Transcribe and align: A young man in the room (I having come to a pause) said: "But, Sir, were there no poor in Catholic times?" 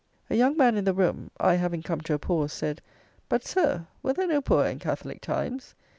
A 0.31 0.35
young 0.35 0.57
man 0.57 0.77
in 0.77 0.83
the 0.85 0.95
room 0.95 1.29
(I 1.39 1.53
having 1.57 1.83
come 1.83 2.01
to 2.01 2.15
a 2.15 2.17
pause) 2.17 2.51
said: 2.51 2.81
"But, 3.29 3.45
Sir, 3.45 3.85
were 4.01 4.13
there 4.13 4.25
no 4.25 4.41
poor 4.41 4.65
in 4.65 4.79
Catholic 4.79 5.21
times?" 5.21 5.75